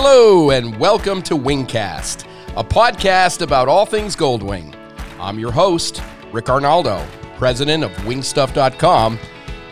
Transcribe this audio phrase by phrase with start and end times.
[0.00, 2.24] Hello, and welcome to Wingcast,
[2.56, 4.72] a podcast about all things Goldwing.
[5.18, 7.04] I'm your host, Rick Arnaldo,
[7.36, 9.18] president of Wingstuff.com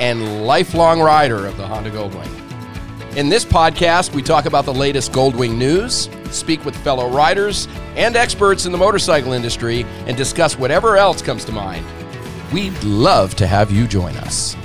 [0.00, 3.16] and lifelong rider of the Honda Goldwing.
[3.16, 8.16] In this podcast, we talk about the latest Goldwing news, speak with fellow riders and
[8.16, 11.86] experts in the motorcycle industry, and discuss whatever else comes to mind.
[12.52, 14.56] We'd love to have you join us.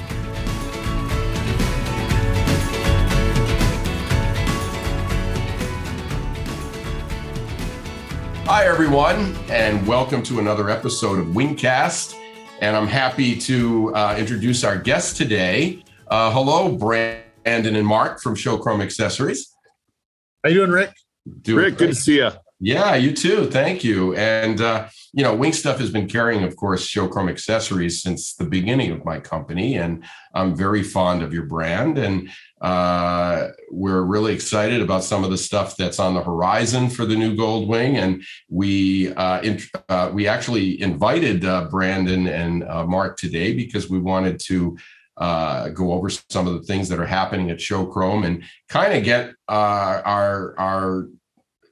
[8.54, 12.20] Hi, everyone, and welcome to another episode of Wingcast.
[12.60, 15.86] And I'm happy to uh, introduce our guest today.
[16.10, 19.56] Uh, hello, Brandon and Mark from Show Chrome Accessories.
[20.44, 20.94] How you doing, Rick?
[21.44, 21.88] Doing Rick, great.
[21.88, 22.32] good to see you.
[22.60, 23.50] Yeah, you too.
[23.50, 24.16] Thank you.
[24.16, 28.36] And uh, you know, Wing Stuff has been carrying, of course, Show Chrome accessories since
[28.36, 31.98] the beginning of my company, and I'm very fond of your brand.
[31.98, 32.30] And
[32.62, 37.16] uh, we're really excited about some of the stuff that's on the horizon for the
[37.16, 39.60] new Gold Wing, And we uh, in,
[39.90, 44.78] uh, we actually invited uh, Brandon and uh, Mark today because we wanted to.
[45.18, 48.94] Uh, go over some of the things that are happening at Show Chrome and kind
[48.94, 51.10] of get our our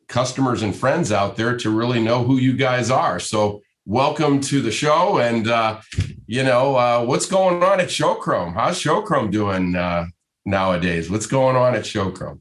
[0.07, 3.19] customers and friends out there to really know who you guys are.
[3.19, 5.19] So welcome to the show.
[5.19, 5.81] And, uh,
[6.27, 8.53] you know, uh, what's going on at Showchrome?
[8.53, 10.05] How's Showchrome doing uh,
[10.45, 11.09] nowadays?
[11.09, 12.39] What's going on at Showchrome?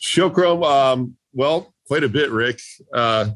[0.00, 2.60] Showchrome, um, well, quite a bit, Rick.
[2.94, 3.30] Uh,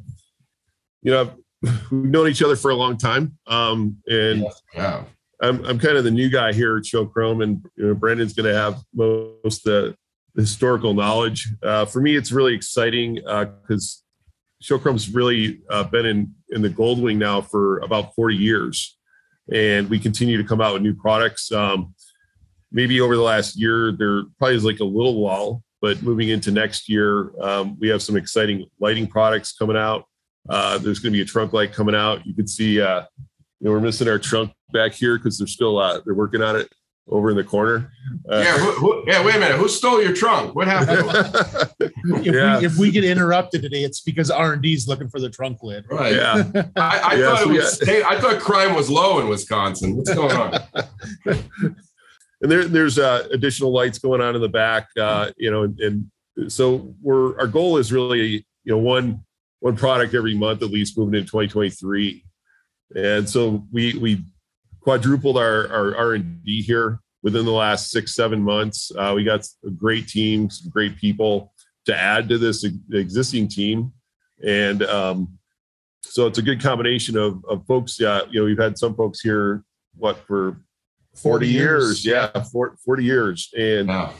[1.03, 1.31] you know,
[1.63, 3.39] we've known each other for a long time.
[3.47, 5.05] Um, and yeah.
[5.43, 8.53] I'm, I'm kind of the new guy here at Showchrome, and you know, Brandon's going
[8.53, 9.95] to have most of
[10.35, 11.49] the historical knowledge.
[11.63, 16.71] Uh, for me, it's really exciting because uh, Showchrome's really uh, been in in the
[16.71, 18.97] Goldwing now for about 40 years,
[19.53, 21.51] and we continue to come out with new products.
[21.51, 21.95] Um,
[22.73, 26.51] maybe over the last year, there probably is like a little lull, but moving into
[26.51, 30.05] next year, um, we have some exciting lighting products coming out.
[30.49, 32.27] Uh, there's going to be a trunk light coming out.
[32.27, 33.03] You can see, uh,
[33.61, 36.57] you know, we're missing our trunk back here because they're still uh, they're working on
[36.57, 36.73] it
[37.09, 37.93] over in the corner.
[38.31, 39.25] Uh, yeah, who, who, yeah.
[39.25, 39.57] Wait a minute.
[39.57, 40.55] Who stole your trunk?
[40.55, 41.09] What happened?
[41.81, 42.59] if, yeah.
[42.59, 45.31] we, if we get interrupted today, it's because R and D is looking for the
[45.31, 45.85] trunk lid.
[45.91, 46.15] Right.
[46.15, 46.45] Yeah.
[46.77, 47.81] I, I yeah, thought so it was.
[47.81, 49.97] Hey, I thought crime was low in Wisconsin.
[49.97, 50.61] What's going on?
[52.43, 54.89] and there, there's uh, additional lights going on in the back.
[54.99, 59.25] Uh, you know, and, and so we're our goal is really you know one
[59.61, 62.25] one product every month at least moving into 2023.
[62.97, 64.25] And so we we
[64.81, 68.91] quadrupled our our R and D here within the last six seven months.
[68.99, 71.53] Uh, we got a great team, some great people
[71.87, 73.93] to add to this existing team,
[74.45, 75.39] and um,
[76.03, 78.01] so it's a good combination of of folks.
[78.01, 79.63] Uh, you know, we've had some folks here
[79.97, 80.61] what for
[81.15, 82.05] 40, 40 years.
[82.05, 82.33] years.
[82.35, 82.45] Yeah,
[82.85, 84.13] 40, years, and wow.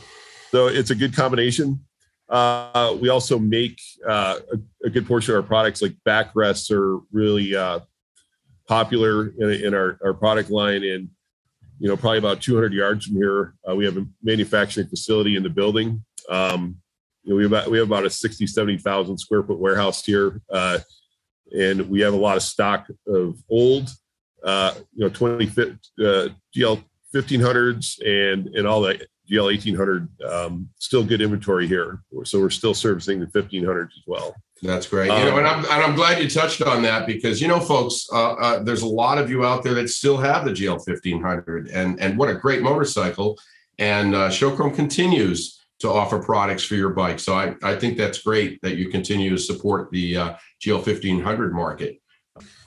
[0.51, 1.83] so it's a good combination.
[2.29, 6.99] Uh, we also make uh, a, a, good portion of our products, like backrests, are
[7.11, 7.79] really uh,
[8.67, 10.83] popular in, in our, our product line.
[10.83, 11.09] And,
[11.79, 15.43] you know, probably about 200 yards from here, uh, we have a manufacturing facility in
[15.43, 16.03] the building.
[16.29, 16.77] Um,
[17.23, 20.41] you know, we have about, we have about a 60, 70,000 square foot warehouse here.
[20.51, 20.79] Uh,
[21.55, 23.89] and we have a lot of stock of old,
[24.43, 26.83] uh, you know, 20 uh, GL
[27.13, 28.99] 1500s and, and all the
[29.29, 32.03] GL 1800, um, still good inventory here.
[32.23, 34.35] So we're still servicing the 1500s as well.
[34.61, 35.07] That's great.
[35.07, 37.59] You know, and um, I'm, and I'm glad you touched on that because you know,
[37.59, 40.87] folks, uh, uh, there's a lot of you out there that still have the GL
[40.87, 43.37] 1500, and and what a great motorcycle.
[43.77, 47.19] And uh, Showchrome continues to offer products for your bike.
[47.19, 51.53] So I, I think that's great that you continue to support the uh, GL 1500
[51.53, 51.99] market.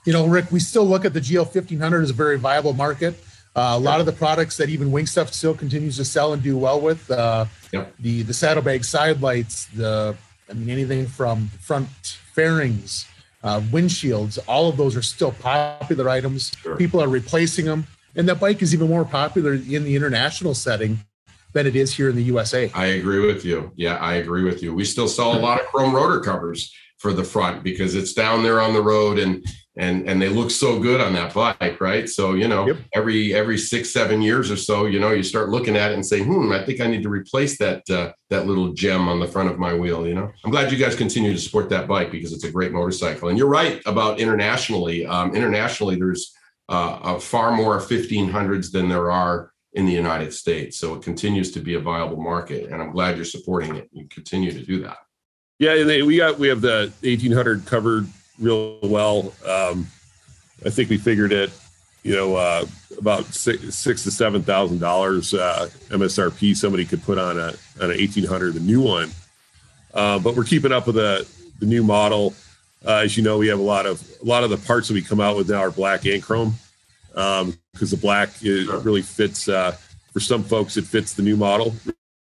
[0.07, 3.21] You know, Rick, we still look at the GL 1500 as a very viable market.
[3.53, 6.41] Uh, a lot of the products that even Wing Stuff still continues to sell and
[6.41, 7.11] do well with.
[7.11, 7.93] Uh, yep.
[7.99, 10.15] The the saddlebag side lights, the
[10.49, 11.89] I mean, anything from front
[12.33, 13.05] fairings,
[13.43, 16.53] uh, windshields, all of those are still popular items.
[16.61, 16.77] Sure.
[16.77, 17.85] People are replacing them.
[18.15, 20.99] And that bike is even more popular in the international setting
[21.51, 22.71] than it is here in the USA.
[22.73, 23.73] I agree with you.
[23.75, 24.73] Yeah, I agree with you.
[24.73, 28.41] We still sell a lot of chrome rotor covers for the front because it's down
[28.41, 29.45] there on the road and
[29.77, 32.09] and and they look so good on that bike right?
[32.09, 32.77] So you know yep.
[32.93, 36.05] every every six seven years or so you know you start looking at it and
[36.05, 39.27] say hmm i think i need to replace that uh, that little gem on the
[39.27, 40.31] front of my wheel you know?
[40.43, 43.29] I'm glad you guys continue to support that bike because it's a great motorcycle.
[43.29, 45.05] And you're right about internationally.
[45.05, 46.33] Um, internationally there's
[46.69, 50.79] uh, far more 1500s than there are in the united states.
[50.79, 53.89] So it continues to be a viable market and i'm glad you're supporting it.
[53.91, 54.97] You continue to do that.
[55.59, 58.07] Yeah, we got we have the 1800 covered
[58.39, 59.33] real well.
[59.45, 59.87] Um,
[60.65, 61.51] I think we figured it,
[62.03, 62.65] you know, uh,
[62.97, 67.91] about six, six to seven thousand uh, dollars MSRP somebody could put on a on
[67.91, 69.11] an 1800, the new one.
[69.93, 71.27] uh, but we're keeping up with the
[71.59, 72.33] the new model.
[72.85, 74.93] Uh, as you know, we have a lot of a lot of the parts that
[74.93, 76.53] we come out with now are black and chrome
[77.09, 79.71] because um, the black is, really fits uh,
[80.13, 80.77] for some folks.
[80.77, 81.75] It fits the new model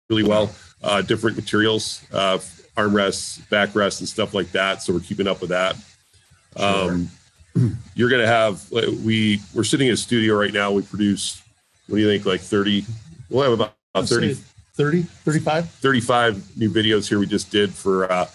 [0.09, 0.51] really well.
[0.83, 2.39] Uh, different materials, uh,
[2.77, 4.83] armrests, backrests, and stuff like that.
[4.83, 5.77] So we're keeping up with that.
[6.57, 7.09] Um,
[7.95, 10.73] you're going to have we we're sitting in a studio right now.
[10.73, 11.43] We produce
[11.87, 12.85] what do you think like 30
[13.29, 14.35] we'll have about 30
[14.75, 18.27] 30 35 35 new videos here we just did for uh,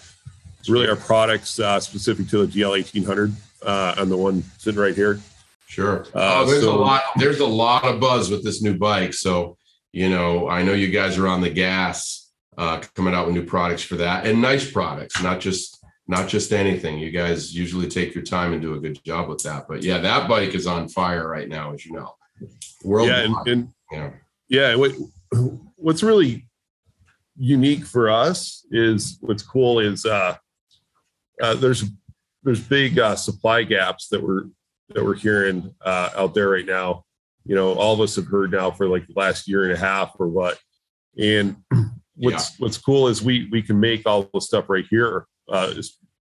[0.68, 3.32] really our products uh, specific to the GL 1800
[3.62, 5.20] uh, on the one sitting right here.
[5.66, 6.06] Sure.
[6.14, 7.02] Uh, oh, there's so, a lot.
[7.16, 9.12] There's a lot of buzz with this new bike.
[9.14, 9.56] So
[9.92, 13.44] you know, I know you guys are on the gas, uh, coming out with new
[13.44, 15.75] products for that, and nice products, not just
[16.08, 16.98] not just anything.
[16.98, 19.66] You guys usually take your time and do a good job with that.
[19.68, 22.14] But yeah, that bike is on fire right now, as you know.
[22.84, 24.10] World yeah, and, and yeah,
[24.48, 24.74] yeah.
[24.76, 24.92] What,
[25.76, 26.46] what's really
[27.36, 30.36] unique for us is what's cool is uh,
[31.42, 31.84] uh, there's
[32.42, 34.44] there's big uh, supply gaps that we're
[34.90, 37.04] that we're hearing uh, out there right now.
[37.44, 39.76] You know, all of us have heard now for like the last year and a
[39.76, 40.58] half or what.
[41.18, 41.56] And
[42.16, 42.56] what's yeah.
[42.58, 45.74] what's cool is we we can make all the stuff right here, uh,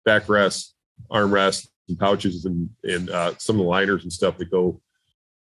[0.07, 0.73] backrest,
[1.11, 4.81] armrest, and pouches, and and uh, some of the liners and stuff that go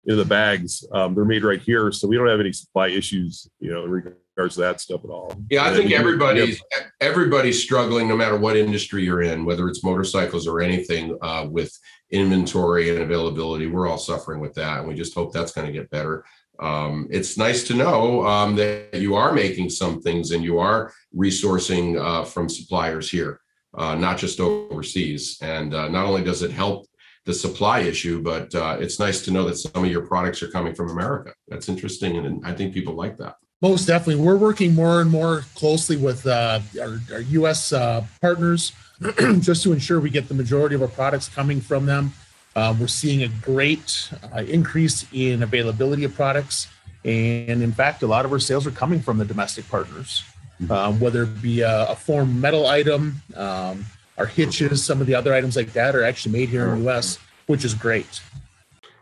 [0.05, 0.85] into the bags.
[0.91, 3.49] Um, they're made right here, so we don't have any supply issues.
[3.59, 5.33] You know, in regards to that stuff at all.
[5.49, 6.61] Yeah, I think everybody's
[7.01, 11.77] everybody's struggling, no matter what industry you're in, whether it's motorcycles or anything, uh, with
[12.11, 13.67] inventory and availability.
[13.67, 16.23] We're all suffering with that, and we just hope that's going to get better.
[16.59, 20.91] Um, it's nice to know um, that you are making some things and you are
[21.15, 23.41] resourcing uh, from suppliers here,
[23.73, 25.37] uh, not just overseas.
[25.41, 26.87] And uh, not only does it help
[27.25, 30.49] the supply issue, but uh, it's nice to know that some of your products are
[30.49, 31.33] coming from America.
[31.47, 33.35] That's interesting, and I think people like that.
[33.61, 37.73] Most definitely, we're working more and more closely with uh, our, our, U.S.
[37.73, 38.71] Uh, partners
[39.39, 42.13] just to ensure we get the majority of our products coming from them.
[42.55, 46.67] Um, we're seeing a great uh, increase in availability of products.
[47.03, 50.23] And in fact, a lot of our sales are coming from the domestic partners.
[50.69, 53.85] Um, whether it be a, a form metal item, um,
[54.17, 56.89] our hitches, some of the other items like that are actually made here in the
[56.89, 58.21] US, which is great.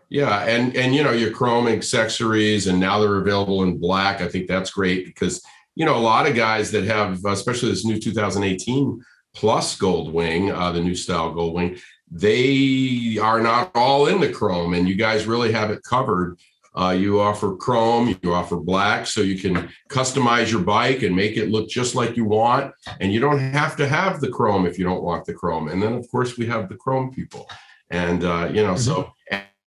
[0.09, 4.21] Yeah, and and you know your chrome accessories, and now they're available in black.
[4.21, 5.43] I think that's great because
[5.75, 9.03] you know a lot of guys that have, especially this new 2018
[9.33, 11.77] plus gold wing, uh, the new style gold wing,
[12.09, 16.37] they are not all in the chrome, and you guys really have it covered.
[16.77, 21.37] Uh, you offer chrome, you offer black, so you can customize your bike and make
[21.37, 22.73] it look just like you want.
[22.99, 25.69] And you don't have to have the chrome if you don't want the chrome.
[25.69, 27.49] And then, of course, we have the chrome people,
[27.89, 28.77] and uh, you know, mm-hmm.
[28.77, 29.13] so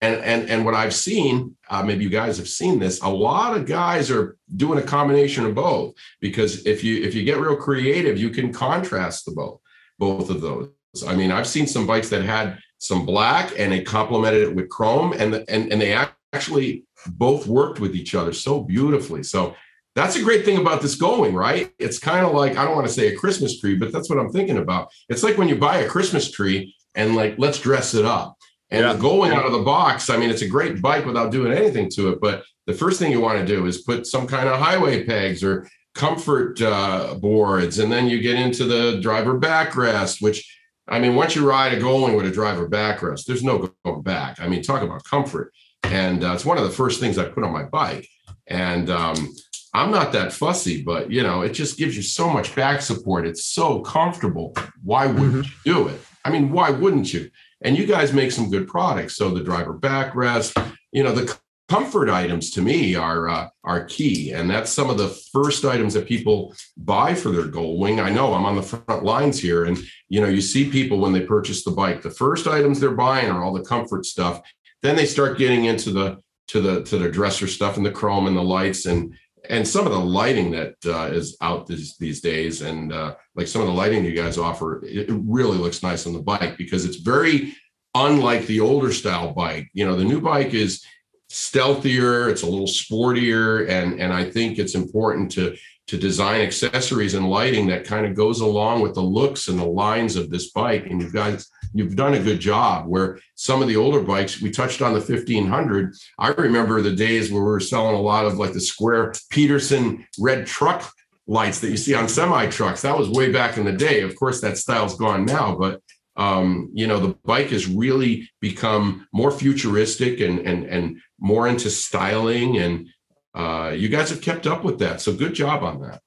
[0.01, 3.02] and and and what I've seen, uh, maybe you guys have seen this.
[3.02, 7.24] A lot of guys are doing a combination of both because if you if you
[7.24, 9.60] get real creative, you can contrast the both
[9.98, 10.69] both of those.
[11.06, 14.69] I mean, I've seen some bikes that had some black and they complemented it with
[14.69, 15.92] chrome, and the, and and they
[16.34, 19.24] actually both worked with each other so beautifully.
[19.24, 19.56] So
[19.96, 21.72] that's a great thing about this going right.
[21.80, 24.20] It's kind of like I don't want to say a Christmas tree, but that's what
[24.20, 24.90] I'm thinking about.
[25.10, 28.38] It's like when you buy a Christmas tree and like let's dress it up
[28.72, 28.96] and yeah.
[28.96, 32.10] going out of the box, I mean, it's a great bike without doing anything to
[32.10, 32.22] it.
[32.22, 35.44] But the first thing you want to do is put some kind of highway pegs
[35.44, 37.80] or comfort uh, boards.
[37.80, 40.57] And then you get into the driver backrest, which,
[40.88, 44.40] I mean, once you ride a Goldwing with a driver backrest, there's no going back.
[44.40, 45.52] I mean, talk about comfort.
[45.83, 48.07] And uh, it's one of the first things I put on my bike.
[48.48, 49.33] And um,
[49.74, 53.28] I'm not that fussy, but you know, it just gives you so much back support.
[53.28, 54.56] It's so comfortable.
[54.83, 55.69] Why wouldn't mm-hmm.
[55.69, 56.02] you do it?
[56.26, 57.30] I mean, why wouldn't you?
[57.62, 59.16] And you guys make some good products.
[59.16, 61.38] So the driver backrest, you know, the
[61.69, 65.94] comfort items to me are uh, are key, and that's some of the first items
[65.94, 68.04] that people buy for their Goldwing.
[68.04, 69.78] I know I'm on the front lines here, and
[70.09, 73.30] you know, you see people when they purchase the bike, the first items they're buying
[73.30, 74.42] are all the comfort stuff.
[74.81, 76.19] Then they start getting into the
[76.50, 79.14] to the to the dresser stuff and the chrome and the lights and
[79.50, 82.62] and some of the lighting that uh, is out these, these days.
[82.62, 86.06] And uh, like some of the lighting you guys offer it, it, really looks nice
[86.06, 87.56] on the bike because it's very
[87.95, 89.69] unlike the older style bike.
[89.74, 90.83] You know the new bike is
[91.31, 95.56] stealthier it's a little sportier and and i think it's important to
[95.90, 99.66] to design accessories and lighting that kind of goes along with the looks and the
[99.66, 100.86] lines of this bike.
[100.86, 104.49] And you guys you've done a good job where some of the older bikes we
[104.49, 108.38] touched on the 1500 i remember the days where we were selling a lot of
[108.38, 110.92] like the square peterson red truck
[111.30, 114.02] lights that you see on semi trucks that was way back in the day.
[114.02, 115.81] Of course that style's gone now but
[116.18, 121.69] um, you know the bike has really become more futuristic and and and more into
[121.69, 122.90] styling and
[123.35, 124.99] uh, you guys have kept up with that.
[125.02, 126.02] So good job on that.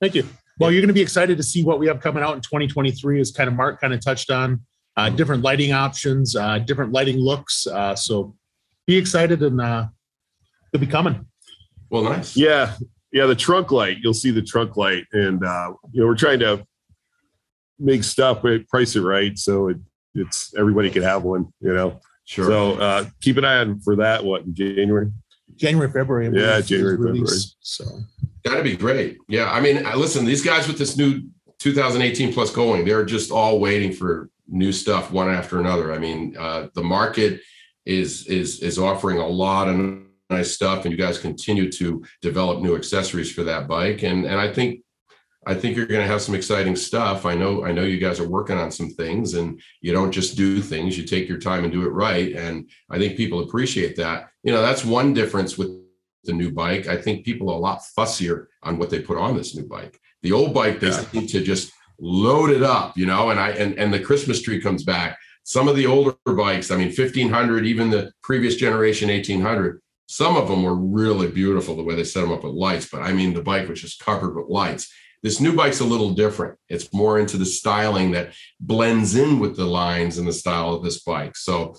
[0.00, 0.26] Thank you
[0.58, 3.20] Well, you're going to be excited to see what we have coming out in 2023,
[3.20, 4.60] as kind of Mark kind of touched on.
[4.98, 5.16] Uh, Mm-hmm.
[5.16, 7.66] different lighting options, uh, different lighting looks.
[7.66, 8.34] Uh, so
[8.86, 9.86] be excited and uh,
[10.72, 11.26] they'll be coming.
[11.90, 12.34] Well, nice.
[12.34, 12.74] Yeah,
[13.12, 13.26] yeah.
[13.26, 16.66] The trunk light, you'll see the trunk light, and uh, you know we're trying to
[17.78, 19.76] make stuff, but price it right so it,
[20.14, 21.52] it's everybody can have one.
[21.60, 22.46] You know, Sure.
[22.46, 24.24] so uh, keep an eye on for that.
[24.24, 25.10] What in January?
[25.56, 26.26] January, February.
[26.26, 27.56] I Yeah, January, release.
[27.60, 27.84] So
[28.46, 29.18] That'd be great.
[29.28, 29.50] Yeah.
[29.50, 31.22] I mean, uh, listen, these guys with this new
[31.58, 35.92] 2018 plus going, they're just all waiting for new stuff one after another.
[35.92, 37.40] I mean, uh, the market
[37.84, 39.76] is is is offering a lot of
[40.30, 44.04] nice stuff, and you guys continue to develop new accessories for that bike.
[44.04, 44.80] And and I think
[45.46, 47.24] I think you're going to have some exciting stuff.
[47.24, 50.36] I know I know you guys are working on some things, and you don't just
[50.36, 50.98] do things.
[50.98, 52.34] You take your time and do it right.
[52.34, 54.28] And I think people appreciate that.
[54.42, 55.70] You know, that's one difference with
[56.24, 56.88] the new bike.
[56.88, 59.98] I think people are a lot fussier on what they put on this new bike.
[60.22, 61.04] The old bike, they Yeah.
[61.12, 64.60] seem to just load it up, you know, and I and, and the Christmas tree
[64.60, 65.16] comes back.
[65.44, 70.48] Some of the older bikes, I mean, 1500, even the previous generation 1800, some of
[70.48, 72.88] them were really beautiful the way they set them up with lights.
[72.90, 74.92] But I mean, the bike was just covered with lights.
[75.26, 76.56] This new bike's a little different.
[76.68, 80.84] It's more into the styling that blends in with the lines and the style of
[80.84, 81.36] this bike.
[81.36, 81.74] So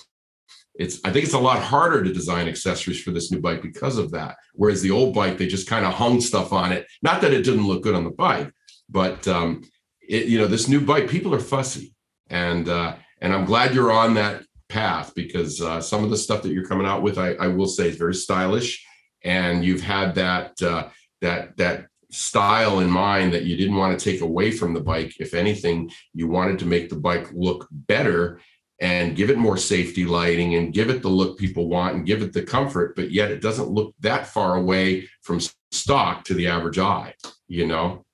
[0.75, 3.97] it's I think it's a lot harder to design accessories for this new bike because
[3.97, 4.35] of that.
[4.53, 6.87] Whereas the old bike, they just kind of hung stuff on it.
[7.01, 8.51] Not that it didn't look good on the bike,
[8.89, 9.63] but um,
[10.01, 11.95] it, you know, this new bike, people are fussy,
[12.29, 16.41] and uh, and I'm glad you're on that path because uh, some of the stuff
[16.41, 18.85] that you're coming out with, I, I will say, is very stylish,
[19.23, 20.89] and you've had that uh,
[21.21, 25.13] that that style in mind that you didn't want to take away from the bike.
[25.19, 28.39] If anything, you wanted to make the bike look better
[28.79, 32.21] and give it more safety lighting and give it the look people want and give
[32.21, 35.39] it the comfort, but yet it doesn't look that far away from
[35.71, 37.13] stock to the average eye,
[37.47, 38.05] you know?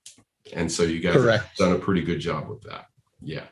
[0.53, 1.43] And so you guys Correct.
[1.43, 2.85] have done a pretty good job with that.
[3.21, 3.45] Yeah.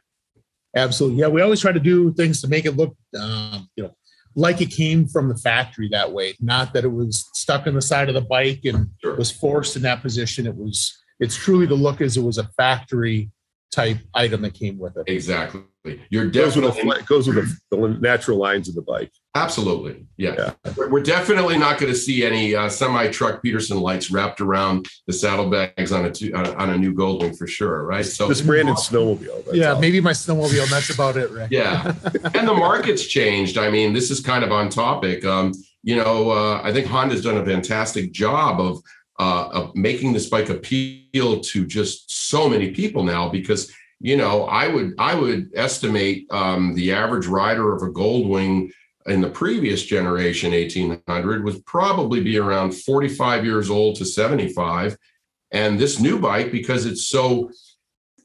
[0.76, 1.20] absolutely.
[1.20, 1.28] Yeah.
[1.28, 3.96] We always try to do things to make it look, um, you know,
[4.36, 7.82] like it came from the factory that way, not that it was stuck on the
[7.82, 9.16] side of the bike and Sure.
[9.16, 10.48] was forced in that position.
[10.48, 13.32] It was, it's truly the look as it was a factory
[13.72, 15.04] type item that came with it.
[15.08, 15.62] Exactly.
[16.10, 17.36] You're Goes with the definitely goes with
[17.72, 19.12] the, the natural lines of the bike.
[19.36, 20.54] absolutely yeah.
[20.78, 24.86] We're- We're definitely not going to see any uh, semi truck Peterson lights wrapped around
[25.08, 28.06] the saddlebags on a two, on, a, on a new Goldwing for sure, right?
[28.06, 29.46] So This Brandon snowmobile.
[29.46, 29.74] that's yeah.
[29.74, 29.82] all.
[29.82, 31.50] Maybe my snowmobile, that's about it, Rick.
[31.52, 31.94] Yeah,
[32.36, 33.58] and the market's changed.
[33.58, 35.26] I mean, this is kind of on topic.
[35.26, 38.82] Um, you know, uh, I think Honda's done a fantastic job of
[39.20, 44.46] uh, of making this bike appeal to just so many people now because you know
[44.46, 48.72] I would I would estimate um, the average rider of a Goldwing
[49.08, 54.96] in the previous generation 1800 would probably be around 45 years old to 75
[55.52, 57.50] and this new bike because it's so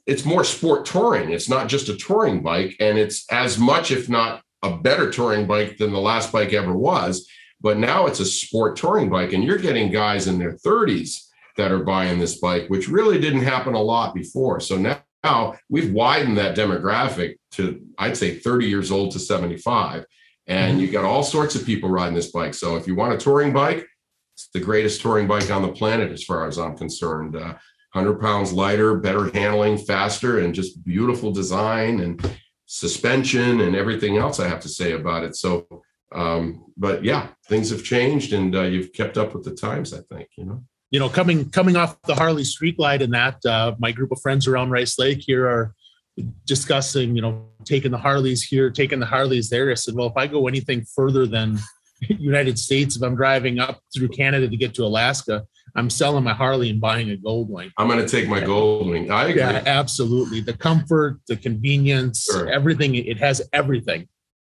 [0.07, 4.09] it's more sport touring it's not just a touring bike and it's as much if
[4.09, 7.29] not a better touring bike than the last bike ever was.
[7.61, 11.23] But now it's a sport touring bike and you're getting guys in their 30s
[11.57, 14.61] that are buying this bike which really didn't happen a lot before.
[14.61, 20.05] So now now we've widened that demographic to i'd say 30 years old to 75
[20.47, 22.55] and you got all sorts of people riding this bike.
[22.55, 23.87] So if you want a touring bike
[24.35, 27.37] it's the greatest touring bike on the planet as far as i'm concerned.
[27.37, 27.55] Uh,
[27.93, 32.15] 100 pounds lighter better handling faster and just beautiful design and
[32.67, 35.35] suspension and everything else i have to say about it.
[35.37, 35.67] So
[36.15, 40.01] um, but yeah things have changed and uh, you've kept up with the times i
[40.11, 43.75] think you know you know, coming coming off the Harley Street Glide and that, uh,
[43.79, 45.75] my group of friends around Rice Lake here are
[46.47, 49.71] discussing, you know, taking the Harleys here, taking the Harleys there.
[49.71, 51.59] I said, well, if I go anything further than
[52.01, 56.33] United States, if I'm driving up through Canada to get to Alaska, I'm selling my
[56.33, 57.71] Harley and buying a Goldwing.
[57.77, 60.41] i'm going to take my goldwing i agree Yeah, absolutely.
[60.41, 62.49] The comfort, the convenience, Sure.
[62.49, 62.95] everything.
[62.95, 64.09] It has everything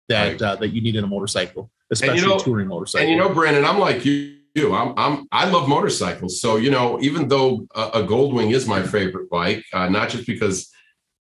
[0.09, 3.03] that uh, that you need in a motorcycle, especially know- a touring motorcycle.
[3.03, 4.37] And you know, Brandon, I'm like you.
[4.57, 6.41] I'm, I'm, I love motorcycles.
[6.41, 10.27] So, you know, even though a, a Goldwing is my favorite bike, uh, not just
[10.27, 10.71] because,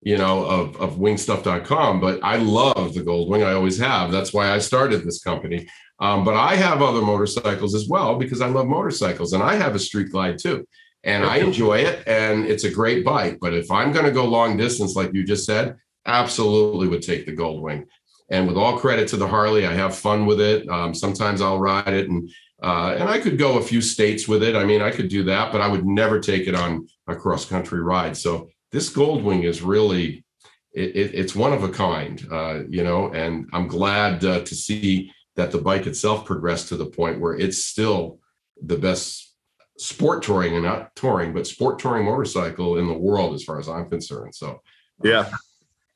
[0.02, 3.46] you know, of, of wingstuff.com, but I love the Goldwing.
[3.46, 4.12] I always have.
[4.12, 5.68] That's why I started this company.
[6.00, 9.76] Um, but I have other motorcycles as well because I love motorcycles and I have
[9.76, 10.68] a street glide too.
[11.04, 13.38] And I enjoy it and it's a great bike.
[13.40, 15.76] But if I'm going to go long distance, like you just said,
[16.06, 17.86] absolutely would take the Goldwing.
[18.30, 20.68] And with all credit to the Harley, I have fun with it.
[20.68, 22.30] Um, sometimes I'll ride it and
[22.62, 24.56] uh, and I could go a few states with it.
[24.56, 27.46] I mean, I could do that, but I would never take it on a cross
[27.46, 28.16] country ride.
[28.16, 30.26] So this Goldwing is really,
[30.74, 34.56] it, it, it's one of a kind, uh, you know, and I'm glad uh, to
[34.56, 38.20] see that the bike itself progressed to the point where it's still
[38.62, 39.34] the best
[39.78, 43.68] sport touring and not touring, but sport touring motorcycle in the world, as far as
[43.68, 44.34] I'm concerned.
[44.34, 44.62] So,
[45.04, 45.30] yeah,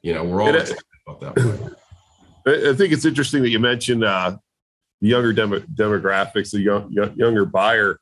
[0.02, 0.74] you know, we're all it,
[1.08, 1.76] about that.
[2.48, 4.38] I think it's interesting that you mentioned uh,
[5.02, 8.00] the younger demo, demographics, the young, young, younger buyer.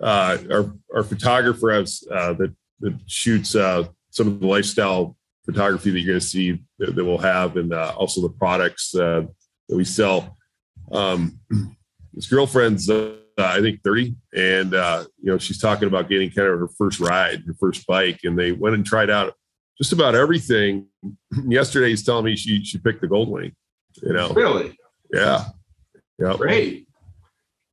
[0.00, 5.90] Uh, our our photographer has uh, that that shoots uh, some of the lifestyle photography
[5.90, 9.22] that you're going to see that, that we'll have, and uh, also the products uh,
[9.68, 10.36] that we sell.
[10.90, 11.38] Um,
[12.14, 16.48] his girlfriend's uh, I think 30, and uh, you know she's talking about getting kind
[16.48, 19.34] of her first ride, her first bike, and they went and tried out
[19.78, 20.86] just about everything.
[21.48, 23.52] Yesterday, he's telling me she she picked the Goldwing.
[24.02, 24.76] You know, really?
[25.12, 25.44] Yeah.
[26.18, 26.36] Yeah.
[26.36, 26.88] Great.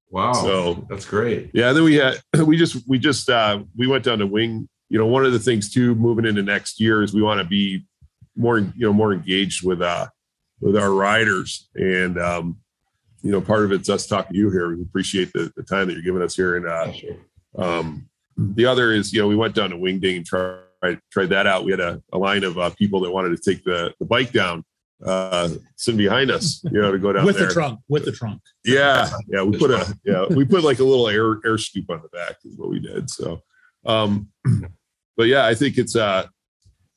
[0.10, 0.34] Wow.
[0.34, 1.52] So that's great.
[1.54, 1.72] Yeah.
[1.74, 4.68] Then we had we just we just uh we went down to wing.
[4.90, 7.46] You know, one of the things too moving into next year is we want to
[7.46, 7.86] be
[8.36, 10.08] more you know more engaged with uh
[10.60, 12.58] with our riders and um
[13.22, 15.88] you know part of it's us talking to you here we appreciate the, the time
[15.88, 16.92] that you're giving us here and uh
[17.62, 18.08] um
[18.38, 21.66] the other is you know we went down to wingding and tried tried that out
[21.66, 24.32] we had a, a line of uh, people that wanted to take the the bike
[24.32, 24.64] down
[25.06, 27.48] uh sitting behind us you know to go down with there.
[27.48, 30.84] the trunk with the trunk yeah yeah we put a yeah we put like a
[30.84, 33.42] little air air scoop on the back is what we did so
[33.86, 34.28] um
[35.18, 36.26] but yeah i think it's uh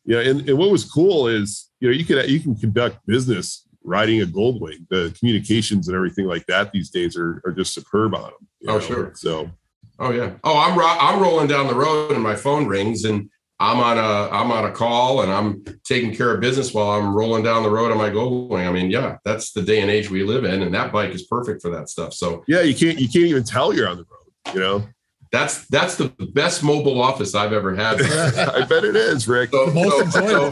[0.05, 3.67] yeah and, and what was cool is you know you can you can conduct business
[3.83, 8.15] riding a goldwing the communications and everything like that these days are, are just superb
[8.15, 8.81] on them oh know?
[8.81, 9.51] sure so
[9.99, 13.31] oh yeah oh i'm ro- i'm rolling down the road and my phone rings and
[13.61, 17.15] I'm on a I'm on a call and I'm taking care of business while I'm
[17.15, 18.67] rolling down the road on my Goldwing.
[18.67, 21.23] I mean, yeah, that's the day and age we live in, and that bike is
[21.23, 22.15] perfect for that stuff.
[22.15, 24.55] So yeah, you can't you can't even tell you're on the road.
[24.55, 24.89] You know,
[25.31, 28.03] that's that's the best mobile office I've ever had.
[28.03, 29.51] I bet it is, Rick.
[29.51, 30.51] So, Most so,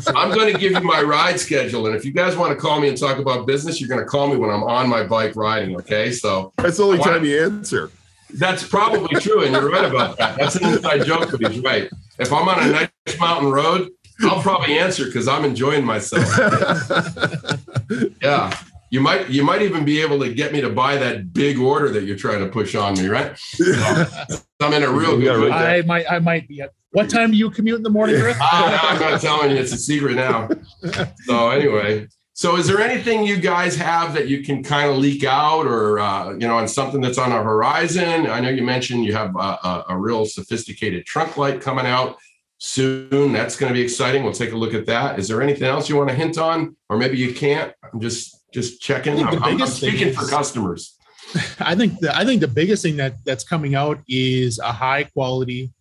[0.00, 2.56] so I'm going to give you my ride schedule, and if you guys want to
[2.56, 5.04] call me and talk about business, you're going to call me when I'm on my
[5.04, 5.76] bike riding.
[5.76, 7.90] Okay, so that's the only time you answer.
[8.30, 10.38] That's probably true, and you're right about that.
[10.38, 11.90] That's an inside joke, but he's right.
[12.18, 12.72] If I'm on a
[13.06, 13.90] nice mountain road,
[14.22, 16.26] I'll probably answer because I'm enjoying myself.
[18.22, 18.56] yeah.
[18.90, 21.90] You might you might even be able to get me to buy that big order
[21.90, 23.36] that you're trying to push on me, right?
[23.36, 23.64] So,
[24.60, 25.52] I'm in a real good mood.
[25.52, 26.64] I might I might be.
[26.92, 28.38] What time do you commute in the morning, Rick?
[28.40, 30.48] uh, I'm not telling you; it's a secret now.
[31.26, 35.24] So anyway, so, is there anything you guys have that you can kind of leak
[35.24, 38.28] out, or uh, you know, on something that's on the horizon?
[38.28, 42.16] I know you mentioned you have a, a, a real sophisticated trunk light coming out
[42.58, 43.32] soon.
[43.32, 44.22] That's going to be exciting.
[44.22, 45.18] We'll take a look at that.
[45.18, 47.74] Is there anything else you want to hint on, or maybe you can't?
[47.92, 49.20] I'm just just checking.
[49.20, 50.96] I'm, I'm, speaking for customers.
[51.58, 55.02] I think the, I think the biggest thing that that's coming out is a high
[55.02, 55.72] quality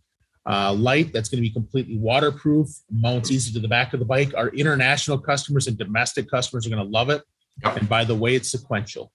[0.47, 4.05] uh, light that's going to be completely waterproof, mounts easy to the back of the
[4.05, 4.33] bike.
[4.35, 7.21] Our international customers and domestic customers are going to love it.
[7.63, 7.77] Yep.
[7.77, 9.11] And by the way, it's sequential.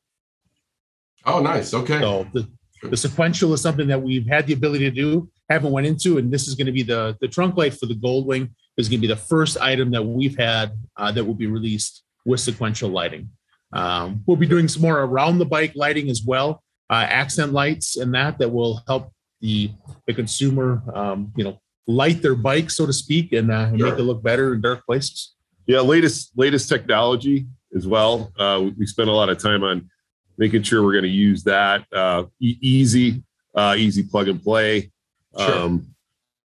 [1.25, 1.73] Oh, nice.
[1.73, 2.01] Okay.
[2.01, 2.49] So the,
[2.83, 6.31] the sequential is something that we've had the ability to do, haven't went into, and
[6.31, 9.07] this is going to be the the trunk light for the Goldwing is going to
[9.07, 13.31] be the first item that we've had uh, that will be released with sequential lighting.
[13.73, 17.97] Um, we'll be doing some more around the bike lighting as well, uh, accent lights
[17.97, 19.72] and that that will help the
[20.07, 23.90] the consumer, um, you know, light their bike, so to speak, and, uh, sure.
[23.90, 25.35] make it look better in dark places.
[25.66, 28.33] Yeah, latest latest technology as well.
[28.38, 29.90] Uh, we spent a lot of time on
[30.38, 33.22] making sure we're going to use that uh, e- easy,
[33.55, 34.90] uh, easy plug and play.
[35.38, 35.59] Sure.
[35.59, 35.94] Um,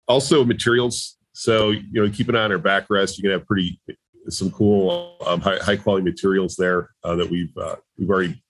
[0.06, 1.16] also materials.
[1.32, 3.16] So you know, keep an eye on our backrest.
[3.16, 3.80] You can have pretty
[4.28, 8.42] some cool um, high, high, quality materials there uh, that we've uh, we've already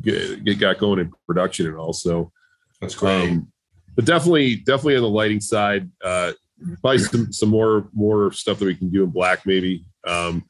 [0.00, 2.32] get, get, got going in production and also.
[2.80, 3.30] That's great.
[3.30, 3.52] Um,
[3.96, 6.32] but definitely, definitely on the lighting side, uh,
[6.80, 9.84] probably some, some more more stuff that we can do in black, maybe.
[10.06, 10.44] Um,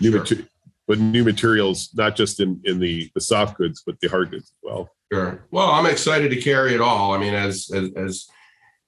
[0.00, 0.20] new sure.
[0.20, 0.46] Mater-
[0.90, 4.46] but new materials, not just in in the the soft goods, but the hard goods
[4.46, 4.90] as well.
[5.12, 5.46] Sure.
[5.52, 7.12] Well, I'm excited to carry it all.
[7.12, 8.26] I mean, as as, as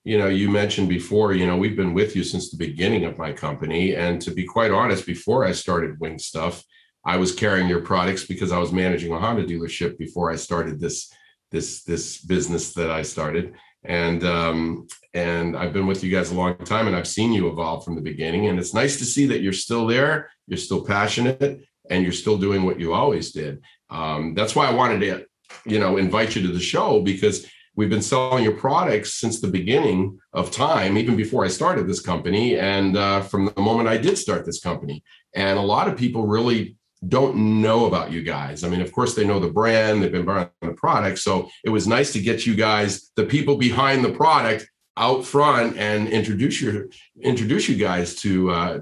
[0.03, 3.19] you know, you mentioned before, you know, we've been with you since the beginning of
[3.19, 6.65] my company, and to be quite honest, before I started Wing Stuff,
[7.05, 10.81] I was carrying your products because I was managing a Honda dealership before I started
[10.81, 11.09] this
[11.53, 13.55] this this business that I started
[13.85, 17.49] and um, and I've been with you guys a long time, and I've seen you
[17.49, 18.47] evolve from the beginning.
[18.47, 22.39] And it's nice to see that you're still there, you're still passionate, and you're still
[22.39, 23.61] doing what you always did.
[23.91, 25.27] Um, that's why I wanted to,
[25.67, 29.49] you know, invite you to the show because we've been selling your products since the
[29.49, 33.97] beginning of time, even before I started this company, and uh, from the moment I
[33.97, 35.03] did start this company.
[35.35, 36.77] And a lot of people really
[37.09, 38.63] don't know about you guys.
[38.63, 41.19] I mean, of course, they know the brand, they've been buying the product.
[41.19, 45.77] So it was nice to get you guys, the people behind the product, out front
[45.79, 46.87] and introduce your
[47.23, 48.81] introduce you guys to uh,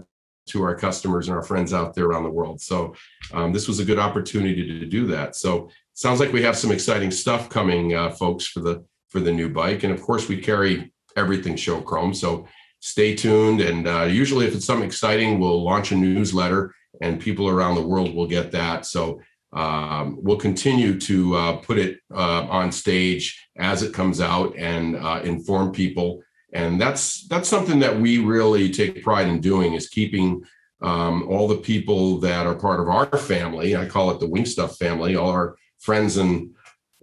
[0.49, 2.61] to our customers and our friends out there around the world.
[2.61, 2.95] So
[3.33, 5.37] um, this was a good opportunity to do that.
[5.37, 9.33] So sounds like we have some exciting stuff coming, uh, folks, for the for the
[9.33, 9.85] new bike.
[9.85, 12.15] And of course, we carry everything show chrome.
[12.15, 12.47] So
[12.81, 13.61] stay tuned.
[13.61, 17.87] And uh, usually, if it's something exciting, we'll launch a newsletter and people around the
[17.87, 18.87] world will get that.
[18.87, 19.21] So
[19.53, 24.97] um, we'll continue to uh, put it uh, on stage as it comes out and
[24.97, 26.23] uh, inform people.
[26.53, 30.43] And that's that's something that we really take pride in doing is keeping
[30.83, 33.77] um, all the people that are part of our family.
[33.77, 35.17] I call it the Wing Stuff family.
[35.17, 36.51] All our friends and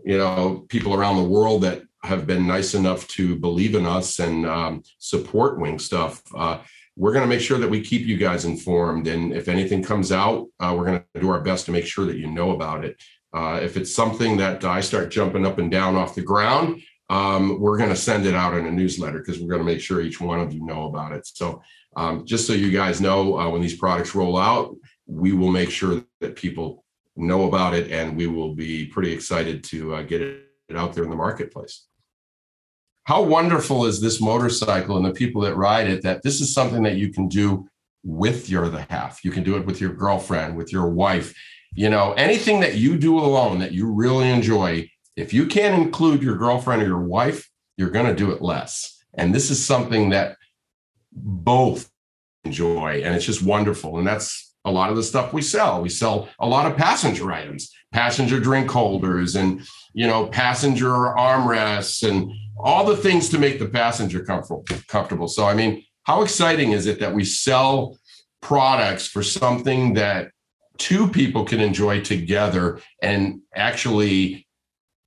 [0.04, 4.20] you know people around the world that have been nice enough to believe in us
[4.20, 6.22] and um, support Wing Stuff.
[6.98, 9.06] We're going to make sure that we keep you guys informed.
[9.08, 12.06] And if anything comes out, uh, we're going to do our best to make sure
[12.06, 13.00] that you know about it.
[13.36, 16.82] Uh, if it's something that I start jumping up and down off the ground,
[17.12, 19.80] um, we're going to send it out in a newsletter because we're going to make
[19.80, 21.28] sure each one of you know about it.
[21.28, 21.62] So,
[21.96, 25.70] um, just so you guys know, uh, when these products roll out, we will make
[25.70, 26.84] sure that people
[27.16, 31.04] know about it and we will be pretty excited to uh, get it out there
[31.04, 31.86] in the marketplace
[33.08, 36.84] how wonderful is this motorcycle and the people that ride it that this is something
[36.84, 37.66] that you can do
[38.04, 39.24] with your other half.
[39.24, 41.34] You can do it with your girlfriend with your wife
[41.74, 44.90] you know anything that you do alone that you really enjoy.
[45.16, 49.02] If you can't include your girlfriend or your wife you're going to do it less.
[49.14, 50.36] And this is something that
[51.14, 51.90] both
[52.44, 54.00] enjoy and it's just wonderful.
[54.00, 55.82] And that's a lot of the stuff we sell.
[55.82, 62.08] We sell a lot of passenger items passenger drink holders and you know passenger armrests
[62.08, 64.66] and all the things to make the passenger comfortable.
[64.88, 65.28] Comfortable.
[65.28, 67.98] So, I mean, how exciting is it that we sell
[68.42, 70.32] products for something that
[70.78, 74.48] two people can enjoy together and actually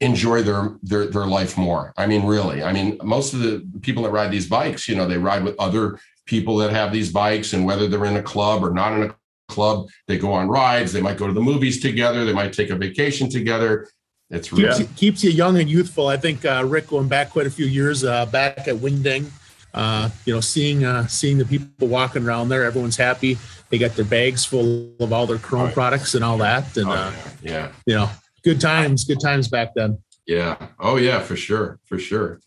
[0.01, 1.93] enjoy their their their life more.
[1.97, 2.63] I mean, really.
[2.63, 5.57] I mean, most of the people that ride these bikes, you know, they ride with
[5.59, 9.11] other people that have these bikes, and whether they're in a club or not in
[9.11, 9.15] a
[9.49, 10.93] club, they go on rides.
[10.93, 12.25] They might go to the movies together.
[12.25, 13.89] They might take a vacation together.
[14.31, 14.79] It's keeps, yeah.
[14.79, 16.07] you, keeps you young and youthful.
[16.07, 19.29] I think uh, Rick going back quite a few years uh, back at Wingding,
[19.75, 23.39] uh, you know, seeing uh, seeing the people walking around there, everyone's happy.
[23.71, 26.89] They got their bags full of all their Chrome oh, products and all that, and
[26.89, 27.13] oh, uh,
[27.43, 27.51] yeah.
[27.53, 28.11] yeah, you know,
[28.45, 29.99] good times, good times back then.
[30.27, 30.57] Yeah.
[30.79, 32.41] Oh yeah, for sure, for sure.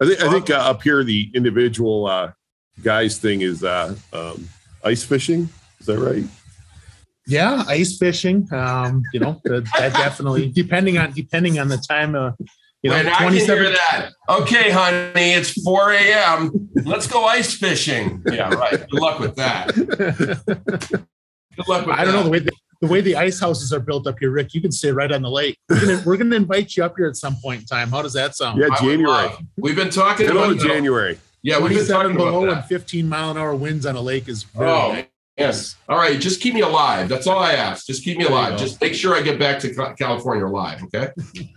[0.00, 2.32] I think I think uh, up here the individual
[2.82, 3.96] guys thing is um,
[4.82, 5.48] ice fishing.
[5.78, 6.24] Is that right?
[7.26, 8.48] Yeah, ice fishing.
[8.52, 12.14] Um, you know, that, that definitely depending on depending on the time.
[12.14, 12.34] of
[12.84, 14.10] you know, I can hear that.
[14.28, 16.68] Okay, honey, it's 4 a.m.
[16.84, 18.22] Let's go ice fishing.
[18.30, 18.78] Yeah, right.
[18.90, 19.74] Good luck with that.
[19.74, 22.18] Good luck with I don't that.
[22.18, 24.52] know the way the, the, way the ice houses are built up here, Rick.
[24.52, 25.56] You can stay right on the lake.
[25.70, 27.88] We're gonna, we're gonna invite you up here at some point in time.
[27.88, 28.60] How does that sound?
[28.60, 29.30] Yeah, January.
[29.56, 31.18] We've been talking about January.
[31.42, 34.42] Yeah, we've been talking below and 15 mile an hour winds on a lake is
[34.42, 35.06] very oh, nice.
[35.36, 35.74] Yes.
[35.88, 36.20] All right.
[36.20, 37.08] Just keep me alive.
[37.08, 37.86] That's all I ask.
[37.86, 38.56] Just keep me alive.
[38.56, 40.80] Just make sure I get back to California alive.
[40.84, 41.08] Okay.